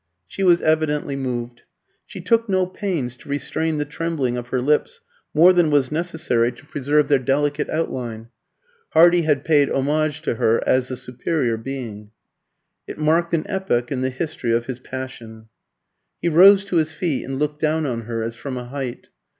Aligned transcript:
She 0.27 0.41
was 0.41 0.63
evidently 0.63 1.15
moved. 1.15 1.61
She 2.07 2.21
took 2.21 2.49
no 2.49 2.65
pains 2.65 3.15
to 3.17 3.29
restrain 3.29 3.77
the 3.77 3.85
trembling 3.85 4.35
of 4.35 4.47
her 4.47 4.59
lips, 4.59 5.01
more 5.31 5.53
than 5.53 5.69
was 5.69 5.91
necessary 5.91 6.51
to 6.53 6.65
preserve 6.65 7.07
their 7.07 7.19
delicate 7.19 7.69
outline. 7.69 8.29
Hardy 8.93 9.21
had 9.21 9.45
paid 9.45 9.69
homage 9.69 10.23
to 10.23 10.37
her 10.37 10.67
as 10.67 10.87
the 10.87 10.97
superior 10.97 11.55
being. 11.55 12.09
It 12.87 12.97
marked 12.97 13.35
an 13.35 13.45
epoch 13.47 13.91
in 13.91 14.01
the 14.01 14.09
history 14.09 14.53
of 14.53 14.65
his 14.65 14.79
passion. 14.79 15.49
He 16.19 16.29
rose 16.29 16.63
to 16.65 16.77
his 16.77 16.93
feet 16.93 17.23
and 17.23 17.37
looked 17.37 17.61
down 17.61 17.85
on 17.85 18.01
her 18.05 18.23
as 18.23 18.33
from 18.33 18.57
a 18.57 18.65
height. 18.65 19.09